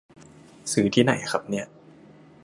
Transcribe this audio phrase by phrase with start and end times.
[0.71, 1.65] ซื้อที่ไหนครับเนี่ย